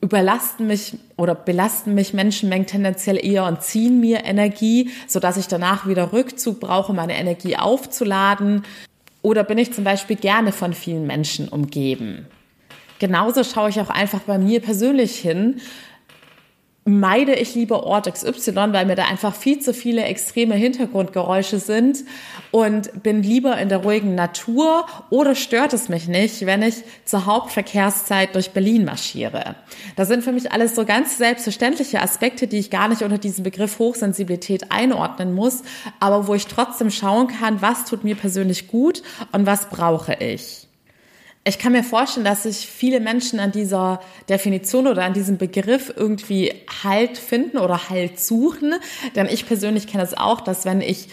überlasten 0.00 0.66
mich 0.66 0.96
oder 1.16 1.34
belasten 1.34 1.94
mich 1.94 2.14
Menschenmengen 2.14 2.66
tendenziell 2.66 3.24
eher 3.24 3.44
und 3.44 3.62
ziehen 3.62 4.00
mir 4.00 4.24
Energie, 4.24 4.90
so 5.06 5.20
dass 5.20 5.36
ich 5.36 5.48
danach 5.48 5.86
wieder 5.86 6.12
Rückzug 6.12 6.60
brauche, 6.60 6.92
meine 6.92 7.16
Energie 7.16 7.56
aufzuladen. 7.56 8.62
Oder 9.22 9.42
bin 9.42 9.58
ich 9.58 9.72
zum 9.72 9.84
Beispiel 9.84 10.16
gerne 10.16 10.52
von 10.52 10.72
vielen 10.72 11.06
Menschen 11.06 11.48
umgeben? 11.48 12.26
Genauso 12.98 13.44
schaue 13.44 13.70
ich 13.70 13.80
auch 13.80 13.90
einfach 13.90 14.20
bei 14.20 14.38
mir 14.38 14.60
persönlich 14.60 15.16
hin 15.16 15.60
meide 16.88 17.34
ich 17.34 17.54
lieber 17.54 17.84
Ort 17.84 18.12
XY, 18.12 18.72
weil 18.72 18.86
mir 18.86 18.94
da 18.94 19.04
einfach 19.04 19.34
viel 19.34 19.60
zu 19.60 19.74
viele 19.74 20.04
extreme 20.04 20.54
Hintergrundgeräusche 20.54 21.58
sind 21.58 22.04
und 22.50 23.02
bin 23.02 23.22
lieber 23.22 23.58
in 23.58 23.68
der 23.68 23.78
ruhigen 23.78 24.14
Natur 24.14 24.86
oder 25.10 25.34
stört 25.34 25.74
es 25.74 25.88
mich 25.88 26.08
nicht, 26.08 26.46
wenn 26.46 26.62
ich 26.62 26.82
zur 27.04 27.26
Hauptverkehrszeit 27.26 28.34
durch 28.34 28.50
Berlin 28.52 28.84
marschiere. 28.84 29.56
Das 29.96 30.08
sind 30.08 30.24
für 30.24 30.32
mich 30.32 30.50
alles 30.50 30.74
so 30.74 30.84
ganz 30.84 31.18
selbstverständliche 31.18 32.00
Aspekte, 32.00 32.46
die 32.46 32.58
ich 32.58 32.70
gar 32.70 32.88
nicht 32.88 33.02
unter 33.02 33.18
diesem 33.18 33.44
Begriff 33.44 33.78
Hochsensibilität 33.78 34.72
einordnen 34.72 35.34
muss, 35.34 35.62
aber 36.00 36.26
wo 36.26 36.34
ich 36.34 36.46
trotzdem 36.46 36.90
schauen 36.90 37.28
kann, 37.28 37.60
was 37.60 37.84
tut 37.84 38.04
mir 38.04 38.16
persönlich 38.16 38.68
gut 38.68 39.02
und 39.32 39.46
was 39.46 39.68
brauche 39.68 40.14
ich. 40.14 40.67
Ich 41.48 41.58
kann 41.58 41.72
mir 41.72 41.82
vorstellen, 41.82 42.26
dass 42.26 42.42
sich 42.42 42.66
viele 42.66 43.00
Menschen 43.00 43.40
an 43.40 43.52
dieser 43.52 44.02
Definition 44.28 44.86
oder 44.86 45.04
an 45.04 45.14
diesem 45.14 45.38
Begriff 45.38 45.90
irgendwie 45.96 46.52
Halt 46.84 47.16
finden 47.16 47.56
oder 47.56 47.88
Halt 47.88 48.20
suchen. 48.20 48.74
Denn 49.16 49.26
ich 49.26 49.46
persönlich 49.46 49.86
kenne 49.86 50.04
es 50.04 50.12
auch, 50.12 50.42
dass 50.42 50.66
wenn 50.66 50.82
ich 50.82 51.08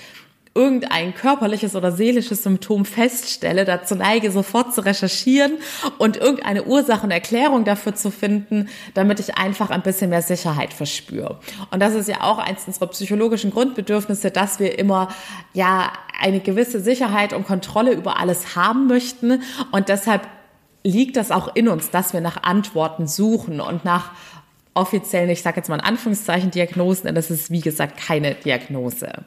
irgendein 0.56 1.14
körperliches 1.14 1.76
oder 1.76 1.92
seelisches 1.92 2.44
Symptom 2.44 2.86
feststelle, 2.86 3.66
dazu 3.66 3.94
neige, 3.96 4.32
sofort 4.32 4.74
zu 4.74 4.86
recherchieren 4.86 5.58
und 5.98 6.16
irgendeine 6.16 6.64
Ursache 6.64 7.04
und 7.04 7.12
Erklärung 7.12 7.66
dafür 7.66 7.94
zu 7.94 8.10
finden, 8.10 8.70
damit 8.94 9.20
ich 9.20 9.38
einfach 9.38 9.70
ein 9.70 9.82
bisschen 9.82 10.10
mehr 10.10 10.22
Sicherheit 10.22 10.72
verspüre. 10.74 11.40
Und 11.72 11.82
das 11.82 11.94
ist 11.94 12.08
ja 12.08 12.22
auch 12.22 12.38
eins 12.38 12.66
unserer 12.66 12.88
psychologischen 12.88 13.52
Grundbedürfnisse, 13.52 14.32
dass 14.32 14.60
wir 14.60 14.80
immer, 14.80 15.10
ja, 15.54 15.92
eine 16.22 16.40
gewisse 16.40 16.80
Sicherheit 16.80 17.34
und 17.34 17.46
Kontrolle 17.46 17.92
über 17.92 18.18
alles 18.18 18.56
haben 18.56 18.88
möchten. 18.88 19.44
Und 19.72 19.90
deshalb 19.90 20.26
liegt 20.84 21.18
das 21.18 21.32
auch 21.32 21.54
in 21.54 21.68
uns, 21.68 21.90
dass 21.92 22.14
wir 22.14 22.22
nach 22.22 22.44
Antworten 22.44 23.08
suchen 23.08 23.60
und 23.60 23.84
nach 23.84 24.12
offiziellen, 24.74 25.30
ich 25.30 25.42
sage 25.42 25.58
jetzt 25.58 25.68
mal 25.68 25.76
in 25.76 25.82
Anführungszeichen, 25.82 26.52
Diagnosen, 26.52 27.08
denn 27.08 27.16
das 27.16 27.30
ist 27.30 27.52
wie 27.52 27.62
gesagt 27.62 27.98
keine 27.98 28.36
Diagnose. 28.36 29.26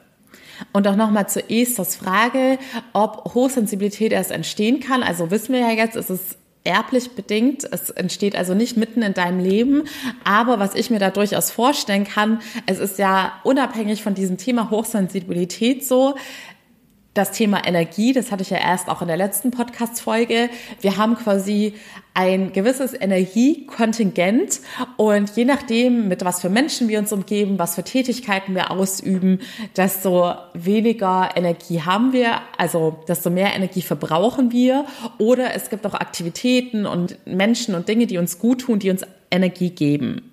Und 0.73 0.87
auch 0.87 0.95
nochmal 0.95 1.27
zur 1.29 1.49
Esthers 1.49 1.95
Frage, 1.95 2.59
ob 2.93 3.33
Hochsensibilität 3.33 4.11
erst 4.11 4.31
entstehen 4.31 4.79
kann. 4.79 5.03
Also 5.03 5.31
wissen 5.31 5.53
wir 5.53 5.61
ja 5.61 5.71
jetzt, 5.71 5.95
es 5.95 6.09
ist 6.09 6.37
erblich 6.63 7.11
bedingt. 7.11 7.67
Es 7.71 7.89
entsteht 7.89 8.35
also 8.35 8.53
nicht 8.53 8.77
mitten 8.77 9.01
in 9.01 9.13
deinem 9.13 9.39
Leben. 9.39 9.83
Aber 10.23 10.59
was 10.59 10.75
ich 10.75 10.89
mir 10.89 10.99
da 10.99 11.09
durchaus 11.09 11.51
vorstellen 11.51 12.03
kann, 12.03 12.41
es 12.65 12.79
ist 12.79 12.99
ja 12.99 13.33
unabhängig 13.43 14.03
von 14.03 14.13
diesem 14.13 14.37
Thema 14.37 14.69
Hochsensibilität 14.69 15.85
so, 15.85 16.15
das 17.19 17.31
Thema 17.31 17.67
Energie, 17.67 18.13
das 18.13 18.31
hatte 18.31 18.43
ich 18.43 18.49
ja 18.49 18.59
erst 18.59 18.87
auch 18.87 19.01
in 19.01 19.09
der 19.09 19.17
letzten 19.17 19.51
Podcast-Folge. 19.51 20.49
Wir 20.79 20.95
haben 20.95 21.15
quasi 21.17 21.73
ein 22.13 22.53
gewisses 22.53 22.93
Energiekontingent 22.93 24.61
und 24.95 25.29
je 25.35 25.43
nachdem, 25.43 26.07
mit 26.07 26.23
was 26.23 26.39
für 26.39 26.49
Menschen 26.49 26.87
wir 26.87 26.97
uns 26.97 27.11
umgeben, 27.11 27.59
was 27.59 27.75
für 27.75 27.83
Tätigkeiten 27.83 28.55
wir 28.55 28.71
ausüben, 28.71 29.39
desto 29.75 30.33
weniger 30.53 31.31
Energie 31.35 31.81
haben 31.81 32.13
wir, 32.13 32.39
also 32.57 32.97
desto 33.09 33.29
mehr 33.29 33.53
Energie 33.53 33.81
verbrauchen 33.81 34.53
wir. 34.53 34.85
Oder 35.17 35.53
es 35.53 35.69
gibt 35.69 35.85
auch 35.85 35.95
Aktivitäten 35.95 36.85
und 36.85 37.17
Menschen 37.25 37.75
und 37.75 37.89
Dinge, 37.89 38.07
die 38.07 38.17
uns 38.17 38.39
gut 38.39 38.61
tun, 38.61 38.79
die 38.79 38.91
uns 38.91 39.01
Energie 39.29 39.71
geben. 39.71 40.28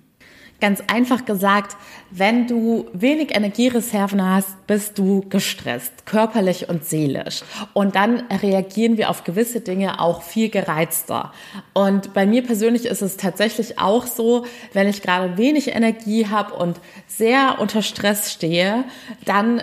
Ganz 0.59 0.81
einfach 0.87 1.25
gesagt, 1.25 1.77
wenn 2.09 2.47
du 2.47 2.87
wenig 2.93 3.35
Energiereserven 3.35 4.23
hast, 4.25 4.65
bist 4.65 4.97
du 4.97 5.23
gestresst, 5.29 6.05
körperlich 6.05 6.67
und 6.67 6.83
seelisch. 6.83 7.43
Und 7.73 7.95
dann 7.95 8.23
reagieren 8.41 8.97
wir 8.97 9.11
auf 9.11 9.23
gewisse 9.23 9.61
Dinge 9.61 10.01
auch 10.01 10.23
viel 10.23 10.49
gereizter. 10.49 11.31
Und 11.73 12.15
bei 12.15 12.25
mir 12.25 12.43
persönlich 12.43 12.85
ist 12.85 13.03
es 13.03 13.17
tatsächlich 13.17 13.77
auch 13.77 14.07
so, 14.07 14.45
wenn 14.73 14.87
ich 14.87 15.03
gerade 15.03 15.37
wenig 15.37 15.75
Energie 15.75 16.27
habe 16.27 16.55
und 16.55 16.79
sehr 17.05 17.57
unter 17.59 17.83
Stress 17.83 18.31
stehe, 18.31 18.83
dann 19.25 19.61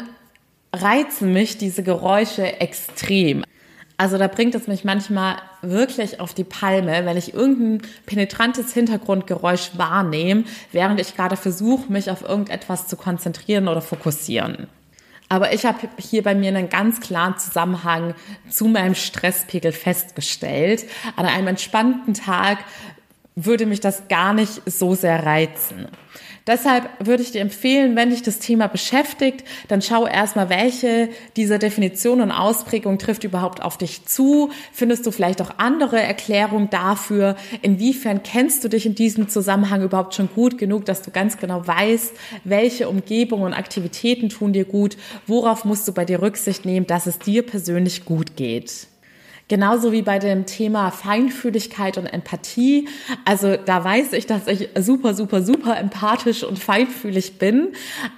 reizen 0.73 1.33
mich 1.33 1.59
diese 1.59 1.83
Geräusche 1.83 2.61
extrem. 2.61 3.45
Also 3.97 4.19
da 4.19 4.27
bringt 4.27 4.55
es 4.57 4.67
mich 4.67 4.85
manchmal 4.85 5.37
wirklich 5.63 6.21
auf 6.21 6.35
die 6.35 6.45
Palme, 6.45 7.07
wenn 7.07 7.17
ich 7.17 7.33
irgendein 7.33 7.89
penetrantes 8.07 8.73
Hintergrundgeräusch 8.75 9.73
wahrnehme, 9.77 10.45
während 10.73 11.01
ich 11.01 11.15
gerade 11.15 11.37
versuche, 11.37 11.93
mich 11.93 12.11
auf 12.11 12.23
irgendetwas 12.23 12.89
zu 12.89 12.97
konzentrieren 12.97 13.69
oder 13.69 13.81
fokussieren. 13.81 14.67
Aber 15.29 15.53
ich 15.53 15.65
habe 15.65 15.89
hier 15.99 16.23
bei 16.23 16.35
mir 16.35 16.49
einen 16.49 16.69
ganz 16.69 17.01
klaren 17.01 17.39
Zusammenhang 17.39 18.15
zu 18.51 18.67
meinem 18.67 18.95
Stresspegel 18.95 19.73
festgestellt. 19.73 20.85
An 21.17 21.27
einem 21.27 21.49
entspannten 21.49 22.15
Tag 22.15 22.59
würde 23.37 23.67
mich 23.67 23.81
das 23.81 24.09
gar 24.09 24.35
nicht 24.35 24.63
so 24.67 24.95
sehr 24.95 25.25
reizen. 25.25 25.89
Deshalb 26.47 26.91
würde 27.01 27.23
ich 27.23 27.33
dir 27.33 27.41
empfehlen, 27.41 27.97
wenn 27.97 28.11
dich 28.11 28.21
das 28.21 28.39
Thema 28.39 28.67
beschäftigt, 28.67 29.45
dann 29.69 29.81
schau 29.81 30.07
erstmal, 30.07 30.51
welche 30.51 31.09
dieser 31.37 31.59
Definitionen 31.59 32.31
und 32.31 32.33
Ausprägungen 32.33 32.99
trifft 32.99 33.25
überhaupt 33.25 33.63
auf 33.63 33.79
dich 33.79 34.05
zu. 34.05 34.51
Findest 34.71 35.07
du 35.07 35.11
vielleicht 35.11 35.41
auch 35.41 35.53
andere 35.57 36.03
Erklärungen 36.03 36.69
dafür? 36.69 37.37
Inwiefern 37.63 38.23
kennst 38.23 38.63
du 38.63 38.69
dich 38.69 38.85
in 38.85 38.95
diesem 38.95 39.29
Zusammenhang 39.31 39.83
überhaupt 39.83 40.15
schon 40.15 40.29
gut 40.35 40.59
genug, 40.59 40.85
dass 40.85 41.01
du 41.01 41.11
ganz 41.11 41.39
genau 41.39 41.67
weißt, 41.67 42.13
welche 42.45 42.91
Umgebungen 42.91 43.45
und 43.45 43.55
Aktivitäten 43.55 44.29
tun 44.29 44.53
dir 44.53 44.67
gut? 44.67 44.99
Worauf 45.27 45.65
musst 45.65 45.89
du 45.89 45.93
bei 45.93 46.05
dir 46.05 46.21
Rücksicht 46.21 46.67
nehmen, 46.67 46.87
dass 46.87 47.07
es 47.07 47.19
dir 47.19 47.43
persönlich 47.43 48.05
gut 48.05 48.37
geht? 48.37 48.89
Genauso 49.49 49.93
wie 49.93 50.03
bei 50.03 50.19
dem 50.19 50.47
Thema 50.47 50.91
Feinfühligkeit 50.91 51.99
und 51.99 52.07
Empathie. 52.07 52.89
Also 53.27 53.57
da 53.57 53.85
weiß 53.85 54.15
ich, 54.15 54.27
dass 54.27 54.47
ich 54.47 54.71
super, 54.79 55.13
super, 55.13 55.43
super 55.43 55.77
empathisch 55.79 56.45
und 56.45 56.59
feinfühlig 56.59 57.39
bin. 57.39 57.73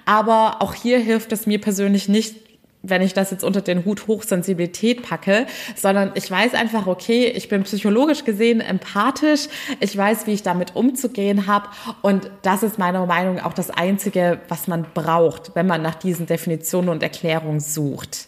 Aber 0.05 0.61
auch 0.61 0.73
hier 0.73 0.99
hilft 0.99 1.33
es 1.33 1.45
mir 1.45 1.59
persönlich 1.59 2.07
nicht, 2.07 2.35
wenn 2.83 3.01
ich 3.01 3.13
das 3.13 3.31
jetzt 3.31 3.43
unter 3.43 3.59
den 3.59 3.83
Hut 3.83 4.07
Hochsensibilität 4.07 5.03
packe, 5.03 5.47
sondern 5.75 6.11
ich 6.15 6.29
weiß 6.29 6.53
einfach, 6.53 6.87
okay, 6.87 7.25
ich 7.25 7.49
bin 7.49 7.63
psychologisch 7.63 8.23
gesehen 8.23 8.61
empathisch, 8.61 9.47
ich 9.79 9.97
weiß, 9.97 10.27
wie 10.27 10.33
ich 10.33 10.43
damit 10.43 10.75
umzugehen 10.75 11.47
habe 11.47 11.67
und 12.01 12.31
das 12.43 12.63
ist 12.63 12.77
meiner 12.77 13.05
Meinung 13.05 13.35
nach 13.35 13.45
auch 13.45 13.53
das 13.53 13.71
Einzige, 13.71 14.39
was 14.47 14.67
man 14.67 14.85
braucht, 14.93 15.51
wenn 15.55 15.67
man 15.67 15.81
nach 15.81 15.95
diesen 15.95 16.27
Definitionen 16.27 16.89
und 16.89 17.03
Erklärungen 17.03 17.59
sucht. 17.59 18.27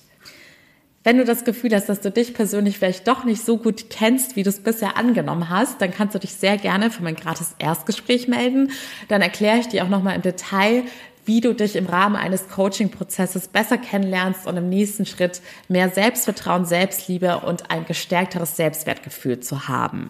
Wenn 1.03 1.17
du 1.17 1.23
das 1.23 1.45
Gefühl 1.45 1.73
hast, 1.73 1.87
dass 1.87 2.01
du 2.01 2.11
dich 2.11 2.33
persönlich 2.33 2.77
vielleicht 2.77 3.07
doch 3.07 3.23
nicht 3.23 3.45
so 3.45 3.57
gut 3.57 3.89
kennst, 3.89 4.35
wie 4.35 4.43
du 4.43 4.49
es 4.49 4.59
bisher 4.59 4.97
angenommen 4.97 5.49
hast, 5.49 5.81
dann 5.81 5.91
kannst 5.91 6.13
du 6.13 6.19
dich 6.19 6.33
sehr 6.33 6.57
gerne 6.57 6.91
für 6.91 7.03
mein 7.03 7.15
gratis 7.15 7.55
Erstgespräch 7.57 8.27
melden. 8.27 8.71
Dann 9.07 9.21
erkläre 9.21 9.59
ich 9.59 9.67
dir 9.67 9.85
auch 9.85 9.89
nochmal 9.89 10.15
im 10.15 10.21
Detail, 10.21 10.83
wie 11.23 11.41
du 11.41 11.53
dich 11.53 11.75
im 11.75 11.85
Rahmen 11.85 12.15
eines 12.15 12.49
Coaching-Prozesses 12.49 13.47
besser 13.47 13.77
kennenlernst 13.77 14.45
und 14.45 14.57
im 14.57 14.67
nächsten 14.67 15.05
Schritt 15.05 15.41
mehr 15.67 15.89
Selbstvertrauen, 15.89 16.65
Selbstliebe 16.65 17.39
und 17.39 17.71
ein 17.71 17.85
gestärkteres 17.85 18.57
Selbstwertgefühl 18.57 19.39
zu 19.39 19.67
haben. 19.67 20.09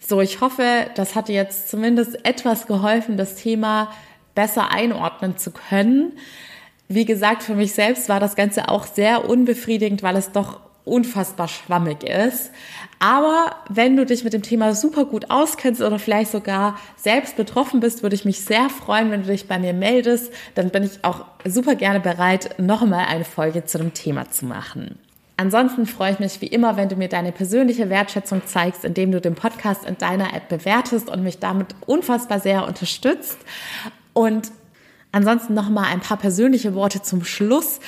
So, 0.00 0.20
ich 0.20 0.40
hoffe, 0.40 0.90
das 0.96 1.14
hat 1.14 1.28
dir 1.28 1.36
jetzt 1.36 1.70
zumindest 1.70 2.26
etwas 2.26 2.66
geholfen, 2.66 3.16
das 3.16 3.36
Thema 3.36 3.92
besser 4.34 4.72
einordnen 4.72 5.38
zu 5.38 5.52
können. 5.52 6.18
Wie 6.94 7.06
gesagt, 7.06 7.42
für 7.42 7.54
mich 7.54 7.72
selbst 7.72 8.10
war 8.10 8.20
das 8.20 8.36
Ganze 8.36 8.68
auch 8.68 8.84
sehr 8.86 9.28
unbefriedigend, 9.28 10.02
weil 10.02 10.16
es 10.16 10.30
doch 10.32 10.60
unfassbar 10.84 11.48
schwammig 11.48 12.02
ist. 12.02 12.50
Aber 12.98 13.56
wenn 13.70 13.96
du 13.96 14.04
dich 14.04 14.24
mit 14.24 14.34
dem 14.34 14.42
Thema 14.42 14.74
super 14.74 15.06
gut 15.06 15.30
auskennst 15.30 15.80
oder 15.80 15.98
vielleicht 15.98 16.32
sogar 16.32 16.76
selbst 16.96 17.36
betroffen 17.36 17.80
bist, 17.80 18.02
würde 18.02 18.14
ich 18.14 18.26
mich 18.26 18.40
sehr 18.40 18.68
freuen, 18.68 19.10
wenn 19.10 19.22
du 19.22 19.28
dich 19.28 19.48
bei 19.48 19.58
mir 19.58 19.72
meldest. 19.72 20.32
Dann 20.54 20.68
bin 20.68 20.82
ich 20.82 21.02
auch 21.02 21.24
super 21.46 21.76
gerne 21.76 22.00
bereit, 22.00 22.58
nochmal 22.58 23.06
eine 23.06 23.24
Folge 23.24 23.64
zu 23.64 23.78
dem 23.78 23.94
Thema 23.94 24.30
zu 24.30 24.44
machen. 24.44 24.98
Ansonsten 25.38 25.86
freue 25.86 26.12
ich 26.12 26.18
mich 26.18 26.42
wie 26.42 26.46
immer, 26.46 26.76
wenn 26.76 26.90
du 26.90 26.96
mir 26.96 27.08
deine 27.08 27.32
persönliche 27.32 27.88
Wertschätzung 27.88 28.42
zeigst, 28.44 28.84
indem 28.84 29.12
du 29.12 29.20
den 29.20 29.34
Podcast 29.34 29.86
in 29.86 29.96
deiner 29.96 30.34
App 30.34 30.48
bewertest 30.48 31.08
und 31.08 31.22
mich 31.22 31.38
damit 31.38 31.68
unfassbar 31.86 32.38
sehr 32.38 32.66
unterstützt. 32.66 33.38
Und 34.12 34.52
Ansonsten 35.12 35.52
noch 35.54 35.68
mal 35.68 35.84
ein 35.84 36.00
paar 36.00 36.16
persönliche 36.16 36.74
Worte 36.74 37.02
zum 37.02 37.24
Schluss. 37.24 37.80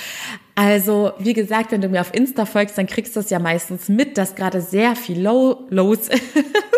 Also, 0.55 1.13
wie 1.19 1.33
gesagt, 1.33 1.73
wenn 1.73 1.81
du 1.81 1.89
mir 1.89 2.03
auf 2.03 2.15
Insta 2.15 2.45
folgst, 2.45 2.79
dann 2.79 2.87
kriegst 2.87 3.17
du 3.17 3.21
es 3.21 3.31
ja 3.31 3.39
meistens 3.39 3.89
mit, 3.89 4.19
dass 4.19 4.35
gerade 4.35 4.61
sehr 4.61 4.95
viel 4.95 5.21
low, 5.21 5.67
los 5.71 6.09
ist. 6.09 6.23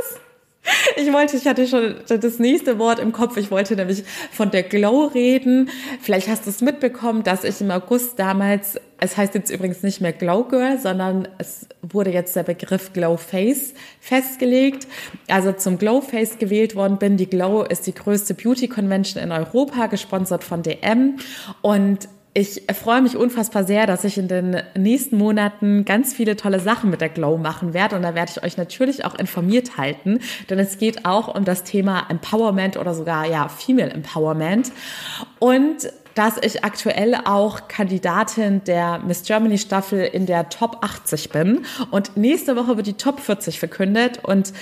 Ich 0.96 1.12
wollte, 1.12 1.36
ich 1.36 1.46
hatte 1.46 1.66
schon 1.66 1.96
das 2.08 2.38
nächste 2.38 2.78
Wort 2.78 2.98
im 2.98 3.12
Kopf. 3.12 3.36
Ich 3.36 3.50
wollte 3.50 3.74
nämlich 3.76 4.04
von 4.30 4.50
der 4.50 4.62
Glow 4.62 5.06
reden. 5.06 5.70
Vielleicht 6.00 6.28
hast 6.28 6.46
du 6.46 6.50
es 6.50 6.60
mitbekommen, 6.60 7.22
dass 7.22 7.44
ich 7.44 7.60
im 7.60 7.70
August 7.70 8.18
damals, 8.18 8.78
es 8.98 9.16
heißt 9.16 9.34
jetzt 9.34 9.50
übrigens 9.50 9.82
nicht 9.82 10.00
mehr 10.00 10.12
Glow 10.12 10.44
Girl, 10.44 10.78
sondern 10.78 11.28
es 11.38 11.66
wurde 11.82 12.10
jetzt 12.10 12.36
der 12.36 12.44
Begriff 12.44 12.92
Glow 12.92 13.16
Face 13.16 13.74
festgelegt. 14.00 14.86
Also 15.28 15.52
zum 15.52 15.78
Glow 15.78 16.00
Face 16.00 16.38
gewählt 16.38 16.76
worden 16.76 16.98
bin. 16.98 17.16
Die 17.16 17.28
Glow 17.28 17.62
ist 17.62 17.86
die 17.86 17.94
größte 17.94 18.34
Beauty 18.34 18.68
Convention 18.68 19.22
in 19.22 19.32
Europa, 19.32 19.86
gesponsert 19.86 20.44
von 20.44 20.62
DM. 20.62 21.18
Und 21.62 22.08
ich 22.36 22.64
freue 22.74 23.00
mich 23.00 23.16
unfassbar 23.16 23.64
sehr, 23.64 23.86
dass 23.86 24.04
ich 24.04 24.18
in 24.18 24.28
den 24.28 24.62
nächsten 24.76 25.16
Monaten 25.16 25.86
ganz 25.86 26.12
viele 26.12 26.36
tolle 26.36 26.60
Sachen 26.60 26.90
mit 26.90 27.00
der 27.00 27.08
Glow 27.08 27.38
machen 27.38 27.72
werde. 27.72 27.96
Und 27.96 28.02
da 28.02 28.14
werde 28.14 28.30
ich 28.36 28.44
euch 28.44 28.58
natürlich 28.58 29.06
auch 29.06 29.14
informiert 29.14 29.78
halten, 29.78 30.18
denn 30.50 30.58
es 30.58 30.76
geht 30.76 31.06
auch 31.06 31.34
um 31.34 31.46
das 31.46 31.64
Thema 31.64 32.04
Empowerment 32.10 32.76
oder 32.76 32.92
sogar, 32.92 33.26
ja, 33.26 33.48
Female 33.48 33.90
Empowerment. 33.90 34.70
Und 35.38 35.90
dass 36.14 36.36
ich 36.36 36.62
aktuell 36.62 37.14
auch 37.24 37.68
Kandidatin 37.68 38.62
der 38.64 38.98
Miss 38.98 39.22
Germany 39.22 39.56
Staffel 39.56 40.00
in 40.00 40.26
der 40.26 40.50
Top 40.50 40.84
80 40.84 41.30
bin. 41.30 41.64
Und 41.90 42.18
nächste 42.18 42.54
Woche 42.54 42.76
wird 42.76 42.86
die 42.86 42.98
Top 42.98 43.18
40 43.18 43.58
verkündet. 43.58 44.22
Und 44.22 44.52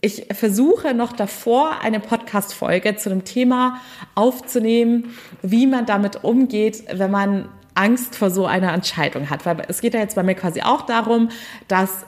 ich 0.00 0.26
versuche 0.32 0.94
noch 0.94 1.12
davor 1.12 1.80
eine 1.82 2.00
Podcast-Folge 2.00 2.96
zu 2.96 3.08
dem 3.08 3.24
Thema 3.24 3.80
aufzunehmen, 4.14 5.16
wie 5.42 5.66
man 5.66 5.86
damit 5.86 6.22
umgeht, 6.22 6.84
wenn 6.92 7.10
man 7.10 7.48
Angst 7.74 8.16
vor 8.16 8.30
so 8.30 8.46
einer 8.46 8.72
Entscheidung 8.72 9.30
hat. 9.30 9.46
Weil 9.46 9.62
es 9.68 9.80
geht 9.80 9.94
ja 9.94 10.00
jetzt 10.00 10.16
bei 10.16 10.22
mir 10.22 10.34
quasi 10.34 10.62
auch 10.62 10.82
darum, 10.82 11.30
dass 11.68 12.06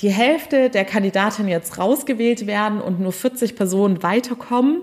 die 0.00 0.10
Hälfte 0.10 0.68
der 0.70 0.84
Kandidatinnen 0.84 1.50
jetzt 1.50 1.78
rausgewählt 1.78 2.46
werden 2.46 2.80
und 2.80 3.00
nur 3.00 3.12
40 3.12 3.56
Personen 3.56 4.02
weiterkommen. 4.02 4.82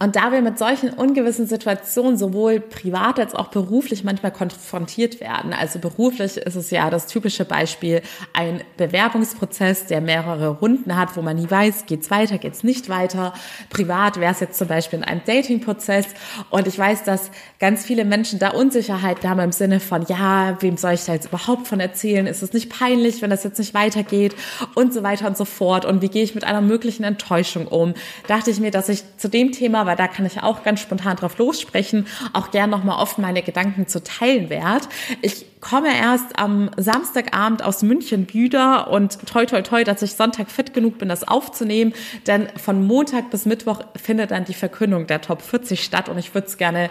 Und 0.00 0.14
da 0.14 0.30
wir 0.30 0.42
mit 0.42 0.58
solchen 0.58 0.90
ungewissen 0.90 1.48
Situationen 1.48 2.16
sowohl 2.16 2.60
privat 2.60 3.18
als 3.18 3.34
auch 3.34 3.48
beruflich 3.48 4.04
manchmal 4.04 4.30
konfrontiert 4.30 5.20
werden, 5.20 5.52
also 5.52 5.80
beruflich 5.80 6.36
ist 6.36 6.54
es 6.54 6.70
ja 6.70 6.88
das 6.88 7.06
typische 7.06 7.44
Beispiel, 7.44 8.02
ein 8.32 8.62
Bewerbungsprozess, 8.76 9.86
der 9.86 10.00
mehrere 10.00 10.50
Runden 10.50 10.96
hat, 10.96 11.16
wo 11.16 11.22
man 11.22 11.36
nie 11.36 11.50
weiß, 11.50 11.86
geht's 11.86 12.12
weiter, 12.12 12.38
geht's 12.38 12.62
nicht 12.62 12.88
weiter. 12.88 13.32
Privat 13.70 14.20
wäre 14.20 14.30
es 14.30 14.38
jetzt 14.38 14.56
zum 14.56 14.68
Beispiel 14.68 15.00
in 15.00 15.04
einem 15.04 15.22
Datingprozess 15.26 16.06
und 16.50 16.68
ich 16.68 16.78
weiß, 16.78 17.02
dass 17.02 17.32
ganz 17.58 17.84
viele 17.84 18.04
Menschen 18.04 18.38
da 18.38 18.50
Unsicherheit 18.50 19.24
haben 19.24 19.40
im 19.40 19.52
Sinne 19.52 19.80
von, 19.80 20.06
ja, 20.06 20.56
wem 20.60 20.76
soll 20.76 20.92
ich 20.92 21.06
da 21.06 21.14
jetzt 21.14 21.26
überhaupt 21.26 21.66
von 21.66 21.80
erzählen? 21.80 22.28
Ist 22.28 22.42
es 22.42 22.52
nicht 22.52 22.70
peinlich, 22.70 23.20
wenn 23.20 23.30
das 23.30 23.42
jetzt 23.42 23.58
nicht 23.58 23.74
weitergeht? 23.74 24.36
Und 24.76 24.94
so 24.94 25.02
weiter 25.02 25.26
und 25.26 25.36
so 25.36 25.44
fort. 25.44 25.84
Und 25.84 26.02
wie 26.02 26.08
gehe 26.08 26.22
ich 26.22 26.36
mit 26.36 26.44
einer 26.44 26.60
möglichen 26.60 27.02
Enttäuschung 27.02 27.66
um? 27.66 27.94
Dachte 28.28 28.52
ich 28.52 28.60
mir, 28.60 28.70
dass 28.70 28.88
ich 28.88 29.02
zu 29.16 29.28
dem 29.28 29.50
Thema 29.50 29.87
weil 29.88 29.96
da 29.96 30.06
kann 30.06 30.26
ich 30.26 30.42
auch 30.42 30.62
ganz 30.62 30.80
spontan 30.80 31.16
drauf 31.16 31.38
lossprechen, 31.38 32.06
auch 32.32 32.52
gern 32.52 32.70
nochmal 32.70 33.00
oft 33.00 33.18
meine 33.18 33.42
Gedanken 33.42 33.88
zu 33.88 34.02
teilen 34.04 34.50
werde. 34.50 34.86
Ich 35.22 35.46
komme 35.60 35.88
erst 35.88 36.38
am 36.38 36.70
Samstagabend 36.76 37.64
aus 37.64 37.82
München 37.82 38.32
wieder 38.32 38.88
und 38.90 39.18
toi 39.26 39.46
toi 39.46 39.62
toi, 39.62 39.82
dass 39.82 40.02
ich 40.02 40.14
Sonntag 40.14 40.50
fit 40.50 40.74
genug 40.74 40.98
bin, 40.98 41.08
das 41.08 41.26
aufzunehmen, 41.26 41.92
denn 42.26 42.48
von 42.56 42.86
Montag 42.86 43.30
bis 43.30 43.46
Mittwoch 43.46 43.80
findet 43.96 44.30
dann 44.30 44.44
die 44.44 44.54
Verkündung 44.54 45.06
der 45.06 45.20
Top 45.20 45.42
40 45.42 45.82
statt 45.82 46.08
und 46.08 46.18
ich 46.18 46.34
würde 46.34 46.46
es 46.46 46.56
gerne 46.56 46.90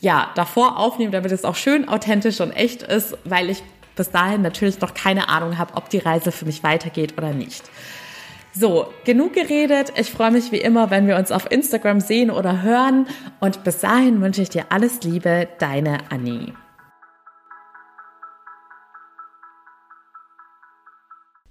ja, 0.00 0.30
davor 0.34 0.78
aufnehmen, 0.78 1.12
damit 1.12 1.32
es 1.32 1.44
auch 1.44 1.56
schön 1.56 1.88
authentisch 1.88 2.40
und 2.40 2.52
echt 2.52 2.82
ist, 2.82 3.16
weil 3.24 3.50
ich 3.50 3.62
bis 3.96 4.10
dahin 4.10 4.42
natürlich 4.42 4.80
noch 4.80 4.94
keine 4.94 5.28
Ahnung 5.28 5.58
habe, 5.58 5.74
ob 5.74 5.88
die 5.88 5.98
Reise 5.98 6.30
für 6.30 6.44
mich 6.44 6.62
weitergeht 6.62 7.14
oder 7.16 7.32
nicht. 7.32 7.64
So, 8.58 8.86
genug 9.04 9.34
geredet. 9.34 9.92
Ich 9.96 10.10
freue 10.10 10.30
mich 10.30 10.50
wie 10.50 10.56
immer, 10.56 10.90
wenn 10.90 11.06
wir 11.06 11.16
uns 11.16 11.30
auf 11.30 11.50
Instagram 11.50 12.00
sehen 12.00 12.30
oder 12.30 12.62
hören. 12.62 13.06
Und 13.38 13.64
bis 13.64 13.80
dahin 13.80 14.22
wünsche 14.22 14.40
ich 14.40 14.48
dir 14.48 14.66
alles 14.70 15.02
Liebe, 15.02 15.46
deine 15.58 15.98
Annie. 16.10 16.54